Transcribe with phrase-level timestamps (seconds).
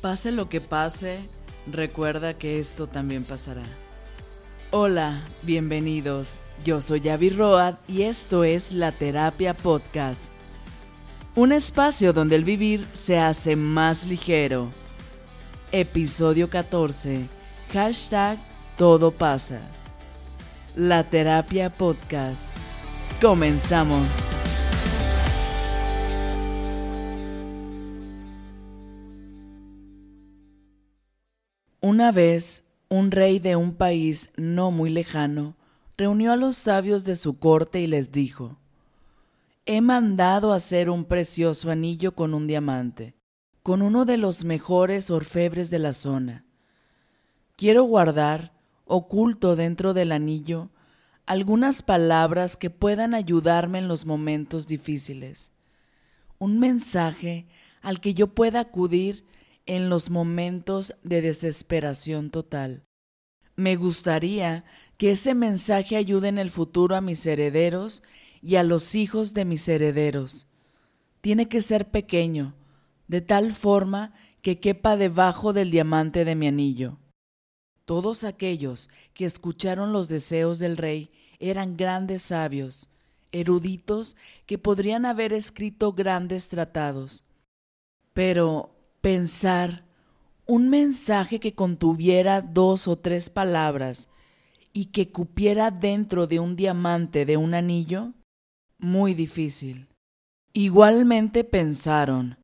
[0.00, 1.18] Pase lo que pase,
[1.70, 3.62] recuerda que esto también pasará.
[4.70, 6.38] Hola, bienvenidos.
[6.64, 10.32] Yo soy Yavi Road y esto es La Terapia Podcast.
[11.34, 14.70] Un espacio donde el vivir se hace más ligero.
[15.70, 17.26] Episodio 14.
[17.72, 18.38] Hashtag
[18.78, 19.60] Todo pasa.
[20.76, 22.52] La Terapia Podcast.
[23.20, 24.39] Comenzamos.
[32.00, 35.54] Una vez, un rey de un país no muy lejano
[35.98, 38.56] reunió a los sabios de su corte y les dijo,
[39.66, 43.16] He mandado hacer un precioso anillo con un diamante,
[43.62, 46.46] con uno de los mejores orfebres de la zona.
[47.54, 48.54] Quiero guardar,
[48.86, 50.70] oculto dentro del anillo,
[51.26, 55.52] algunas palabras que puedan ayudarme en los momentos difíciles.
[56.38, 57.46] Un mensaje
[57.82, 59.26] al que yo pueda acudir
[59.70, 62.82] en los momentos de desesperación total.
[63.54, 64.64] Me gustaría
[64.96, 68.02] que ese mensaje ayude en el futuro a mis herederos
[68.42, 70.48] y a los hijos de mis herederos.
[71.20, 72.56] Tiene que ser pequeño,
[73.06, 76.98] de tal forma que quepa debajo del diamante de mi anillo.
[77.84, 82.90] Todos aquellos que escucharon los deseos del rey eran grandes sabios,
[83.30, 87.22] eruditos que podrían haber escrito grandes tratados.
[88.12, 89.84] Pero pensar
[90.46, 94.08] un mensaje que contuviera dos o tres palabras
[94.72, 98.12] y que cupiera dentro de un diamante de un anillo?
[98.78, 99.88] Muy difícil.
[100.52, 102.38] Igualmente pensaron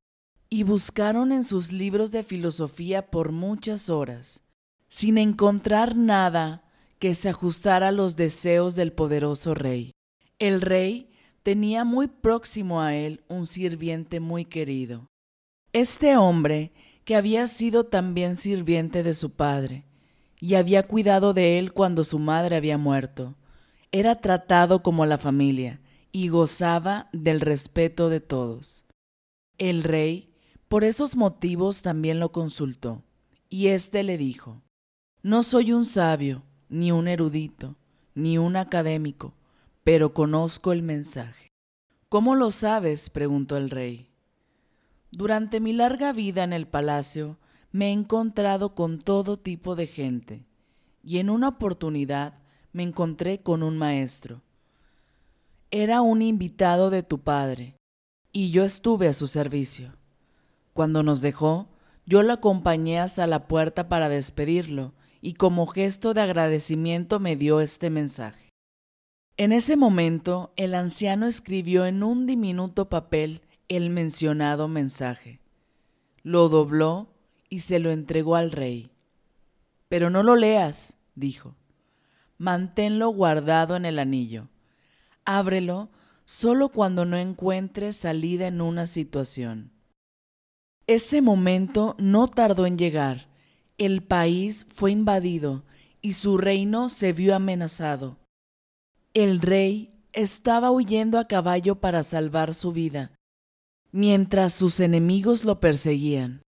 [0.48, 4.44] y buscaron en sus libros de filosofía por muchas horas,
[4.88, 6.62] sin encontrar nada
[6.98, 9.92] que se ajustara a los deseos del poderoso rey.
[10.38, 11.10] El rey
[11.42, 15.08] tenía muy próximo a él un sirviente muy querido,
[15.76, 16.72] este hombre,
[17.04, 19.84] que había sido también sirviente de su padre,
[20.40, 23.34] y había cuidado de él cuando su madre había muerto,
[23.92, 25.82] era tratado como la familia
[26.12, 28.86] y gozaba del respeto de todos.
[29.58, 30.32] El rey,
[30.68, 33.02] por esos motivos, también lo consultó,
[33.50, 34.62] y éste le dijo,
[35.22, 37.76] No soy un sabio, ni un erudito,
[38.14, 39.34] ni un académico,
[39.84, 41.50] pero conozco el mensaje.
[42.08, 43.10] ¿Cómo lo sabes?
[43.10, 44.08] preguntó el rey.
[45.10, 47.38] Durante mi larga vida en el palacio
[47.72, 50.46] me he encontrado con todo tipo de gente
[51.02, 52.38] y en una oportunidad
[52.72, 54.42] me encontré con un maestro.
[55.70, 57.76] Era un invitado de tu padre
[58.32, 59.94] y yo estuve a su servicio.
[60.72, 61.68] Cuando nos dejó,
[62.04, 67.60] yo lo acompañé hasta la puerta para despedirlo y como gesto de agradecimiento me dio
[67.60, 68.50] este mensaje.
[69.38, 75.40] En ese momento, el anciano escribió en un diminuto papel el mencionado mensaje.
[76.22, 77.08] Lo dobló
[77.48, 78.90] y se lo entregó al rey.
[79.88, 81.54] Pero no lo leas, dijo.
[82.38, 84.48] Manténlo guardado en el anillo.
[85.24, 85.90] Ábrelo
[86.24, 89.72] solo cuando no encuentres salida en una situación.
[90.86, 93.28] Ese momento no tardó en llegar.
[93.78, 95.64] El país fue invadido
[96.00, 98.18] y su reino se vio amenazado.
[99.14, 103.16] El rey estaba huyendo a caballo para salvar su vida
[103.96, 106.42] mientras sus enemigos lo perseguían.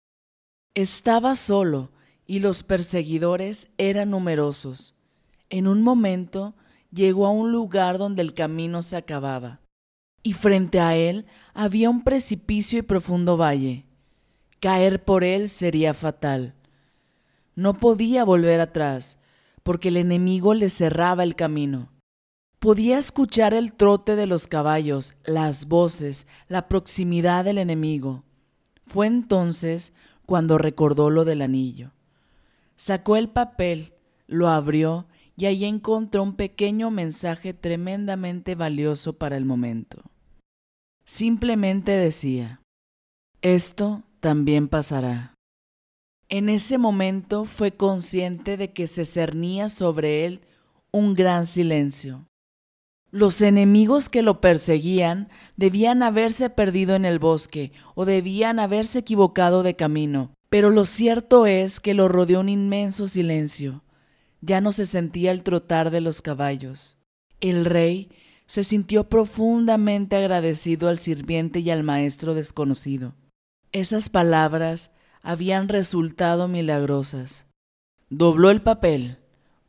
[0.74, 1.92] Estaba solo
[2.26, 4.94] y los perseguidores eran numerosos.
[5.50, 6.54] En un momento
[6.90, 9.60] llegó a un lugar donde el camino se acababa,
[10.22, 13.84] y frente a él había un precipicio y profundo valle.
[14.58, 16.54] Caer por él sería fatal.
[17.56, 19.18] No podía volver atrás,
[19.62, 21.92] porque el enemigo le cerraba el camino.
[22.64, 28.24] Podía escuchar el trote de los caballos, las voces, la proximidad del enemigo.
[28.86, 29.92] Fue entonces
[30.24, 31.92] cuando recordó lo del anillo.
[32.74, 33.92] Sacó el papel,
[34.26, 40.00] lo abrió y allí encontró un pequeño mensaje tremendamente valioso para el momento.
[41.04, 42.62] Simplemente decía,
[43.42, 45.34] esto también pasará.
[46.30, 50.40] En ese momento fue consciente de que se cernía sobre él
[50.92, 52.24] un gran silencio.
[53.14, 59.62] Los enemigos que lo perseguían debían haberse perdido en el bosque o debían haberse equivocado
[59.62, 63.84] de camino, pero lo cierto es que lo rodeó un inmenso silencio.
[64.40, 66.98] Ya no se sentía el trotar de los caballos.
[67.40, 68.08] El rey
[68.48, 73.14] se sintió profundamente agradecido al sirviente y al maestro desconocido.
[73.70, 74.90] Esas palabras
[75.22, 77.46] habían resultado milagrosas.
[78.10, 79.18] Dobló el papel,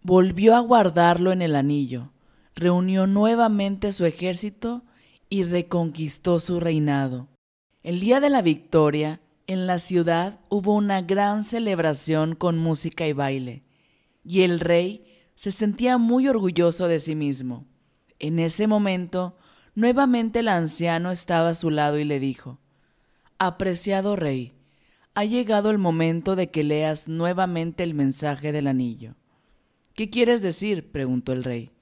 [0.02, 2.10] volvió a guardarlo en el anillo
[2.56, 4.84] reunió nuevamente su ejército
[5.30, 7.28] y reconquistó su reinado.
[7.84, 13.14] El día de la victoria, en la ciudad hubo una gran celebración con música y
[13.14, 13.64] baile,
[14.24, 15.06] y el rey
[15.36, 17.66] se sentía muy orgulloso de sí mismo.
[18.18, 19.38] En ese momento,
[19.76, 22.60] nuevamente el anciano estaba a su lado y le dijo,
[23.38, 24.54] Apreciado rey,
[25.14, 29.16] ha llegado el momento de que leas nuevamente el mensaje del anillo.
[29.94, 30.92] ¿Qué quieres decir?
[30.92, 31.75] preguntó el rey.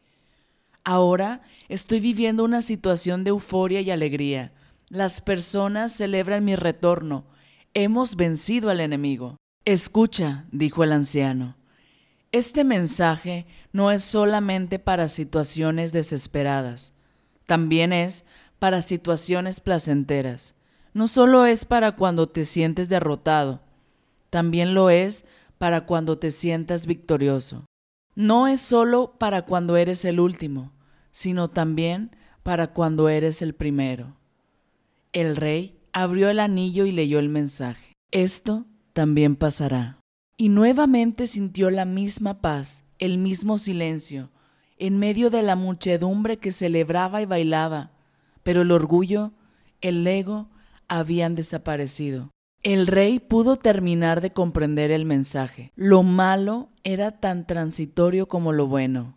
[0.84, 4.52] Ahora estoy viviendo una situación de euforia y alegría.
[4.90, 7.26] Las personas celebran mi retorno.
[7.74, 9.38] Hemos vencido al enemigo.
[9.66, 11.56] Escucha, dijo el anciano.
[12.34, 16.94] Este mensaje no es solamente para situaciones desesperadas,
[17.46, 18.26] también es
[18.58, 20.56] para situaciones placenteras.
[20.94, 23.62] No solo es para cuando te sientes derrotado,
[24.32, 25.26] también lo es
[25.60, 27.66] para cuando te sientas victorioso.
[28.16, 30.73] No es solo para cuando eres el último,
[31.14, 32.12] sino también
[32.44, 34.18] para cuando eres el primero.
[35.14, 37.94] El rey abrió el anillo y leyó el mensaje.
[38.12, 40.00] Esto también pasará.
[40.36, 44.32] Y nuevamente sintió la misma paz, el mismo silencio,
[44.78, 47.92] en medio de la muchedumbre que celebraba y bailaba,
[48.42, 49.32] pero el orgullo,
[49.82, 50.50] el ego,
[50.88, 52.32] habían desaparecido.
[52.64, 55.72] El rey pudo terminar de comprender el mensaje.
[55.76, 59.16] Lo malo era tan transitorio como lo bueno.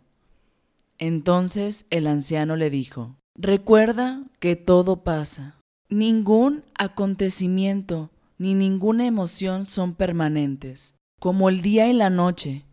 [0.97, 5.59] Entonces el anciano le dijo, Recuerda que todo pasa.
[5.89, 10.95] Ningún acontecimiento ni ninguna emoción son permanentes.
[11.19, 12.65] Como el día y la noche,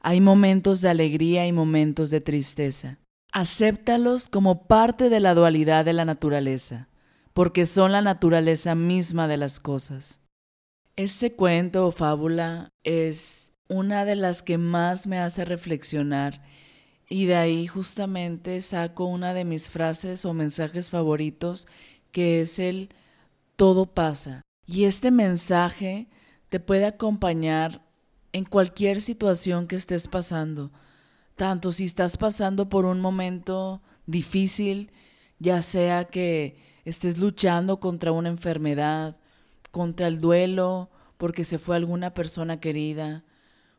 [0.00, 2.98] hay momentos de alegría y momentos de tristeza.
[3.32, 6.88] Acéptalos como parte de la dualidad de la naturaleza
[7.38, 10.20] porque son la naturaleza misma de las cosas.
[10.96, 16.42] Este cuento o fábula es una de las que más me hace reflexionar
[17.08, 21.66] y de ahí justamente saco una de mis frases o mensajes favoritos
[22.12, 22.90] que es el
[23.56, 24.42] todo pasa.
[24.66, 26.08] Y este mensaje
[26.50, 27.82] te puede acompañar
[28.32, 30.70] en cualquier situación que estés pasando,
[31.34, 34.92] tanto si estás pasando por un momento difícil,
[35.38, 39.16] ya sea que estés luchando contra una enfermedad,
[39.70, 43.24] contra el duelo, porque se fue alguna persona querida,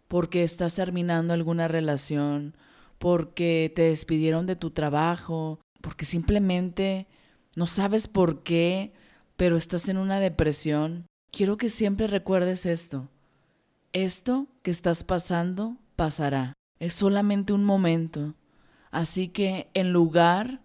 [0.08, 2.56] porque estás terminando alguna relación,
[3.00, 7.08] porque te despidieron de tu trabajo, porque simplemente
[7.56, 8.94] no sabes por qué,
[9.38, 11.08] pero estás en una depresión.
[11.32, 13.10] Quiero que siempre recuerdes esto.
[13.94, 16.54] Esto que estás pasando pasará.
[16.80, 18.36] Es solamente un momento.
[18.92, 20.62] Así que en lugar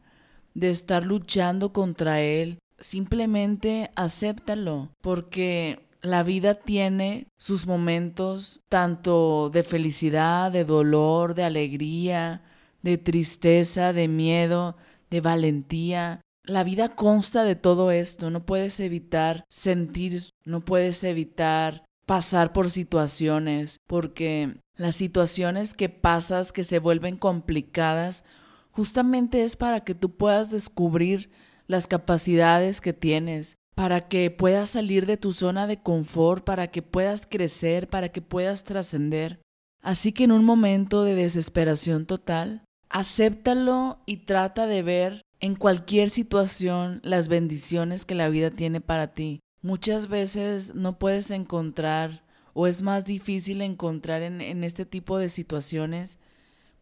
[0.54, 2.58] de estar luchando contra él.
[2.78, 12.42] Simplemente acéptalo, porque la vida tiene sus momentos tanto de felicidad, de dolor, de alegría,
[12.82, 14.76] de tristeza, de miedo,
[15.08, 16.20] de valentía.
[16.44, 22.70] La vida consta de todo esto, no puedes evitar sentir, no puedes evitar pasar por
[22.70, 28.24] situaciones, porque las situaciones que pasas que se vuelven complicadas
[28.72, 31.30] justamente es para que tú puedas descubrir
[31.66, 36.82] las capacidades que tienes, para que puedas salir de tu zona de confort, para que
[36.82, 39.40] puedas crecer, para que puedas trascender.
[39.82, 46.08] Así que en un momento de desesperación total, acéptalo y trata de ver en cualquier
[46.08, 49.40] situación las bendiciones que la vida tiene para ti.
[49.60, 55.28] Muchas veces no puedes encontrar o es más difícil encontrar en, en este tipo de
[55.28, 56.18] situaciones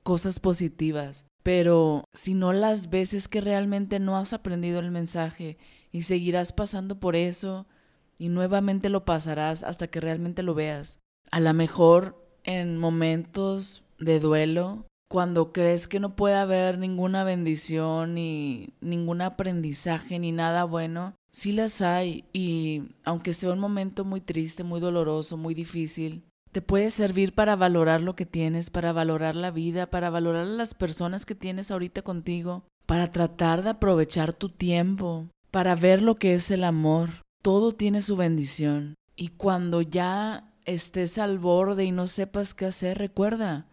[0.03, 1.25] cosas positivas.
[1.43, 5.59] Pero si no las ves es que realmente no has aprendido el mensaje
[5.93, 7.67] y seguirás pasando por eso
[8.19, 10.99] y nuevamente lo pasarás hasta que realmente lo veas.
[11.31, 18.15] A lo mejor en momentos de duelo, cuando crees que no puede haber ninguna bendición
[18.15, 24.21] ni ningún aprendizaje ni nada bueno, sí las hay y aunque sea un momento muy
[24.21, 29.37] triste, muy doloroso, muy difícil, te puede servir para valorar lo que tienes, para valorar
[29.37, 34.35] la vida, para valorar a las personas que tienes ahorita contigo, para tratar de aprovechar
[34.35, 37.23] tu tiempo, para ver lo que es el amor.
[37.43, 38.95] Todo tiene su bendición.
[39.15, 43.69] Y cuando ya estés al borde y no sepas qué hacer, recuerda,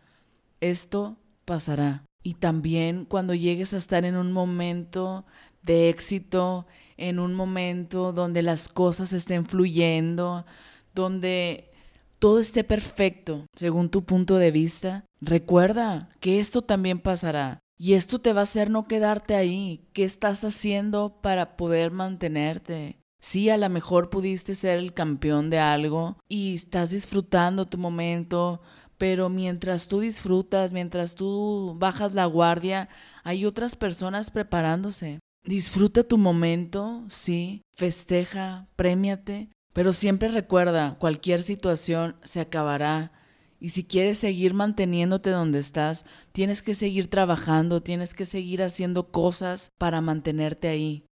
[0.60, 2.04] esto pasará.
[2.22, 5.26] Y también cuando llegues a estar en un momento
[5.64, 6.68] de éxito,
[6.98, 10.46] en un momento donde las cosas estén fluyendo,
[10.94, 11.72] donde
[12.20, 17.60] todo esté perfecto según tu punto de vista, recuerda que esto también pasará.
[17.82, 19.88] Y esto te va a hacer no quedarte ahí.
[19.94, 22.98] ¿Qué estás haciendo para poder mantenerte?
[23.22, 28.62] Sí, a lo mejor pudiste ser el campeón de algo y estás disfrutando tu momento,
[28.98, 32.90] pero mientras tú disfrutas, mientras tú bajas la guardia,
[33.24, 35.20] hay otras personas preparándose.
[35.46, 43.14] Disfruta tu momento, sí, festeja, premiate, Pero siempre recuerda, cualquier situación se acabará.
[43.60, 49.12] Y si quieres seguir manteniéndote donde estás, tienes que seguir trabajando, tienes que seguir haciendo
[49.12, 51.04] cosas para mantenerte ahí.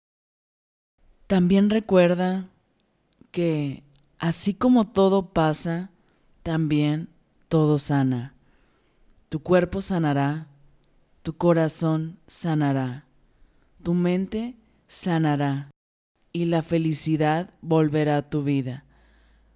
[1.28, 2.50] También recuerda
[3.32, 3.84] que
[4.18, 5.92] así como todo pasa,
[6.44, 7.10] también
[7.50, 8.34] todo sana.
[9.28, 10.48] Tu cuerpo sanará,
[11.24, 13.06] tu corazón sanará,
[13.84, 14.56] tu mente
[14.88, 15.70] sanará
[16.32, 18.86] y la felicidad volverá a tu vida.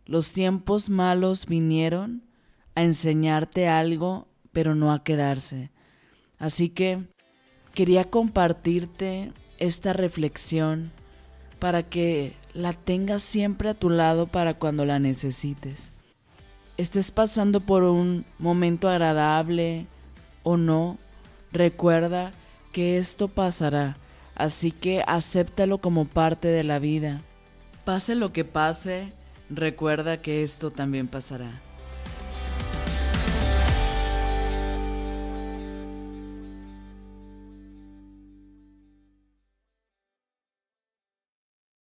[0.05, 2.23] Los tiempos malos vinieron
[2.75, 5.71] a enseñarte algo, pero no a quedarse.
[6.39, 7.03] Así que
[7.73, 10.91] quería compartirte esta reflexión
[11.59, 15.91] para que la tengas siempre a tu lado para cuando la necesites.
[16.77, 19.85] Estés pasando por un momento agradable
[20.43, 20.97] o no,
[21.51, 22.31] recuerda
[22.71, 23.97] que esto pasará,
[24.35, 27.21] así que acéptalo como parte de la vida.
[27.85, 29.13] Pase lo que pase,
[29.49, 31.51] recuerda que esto también pasará.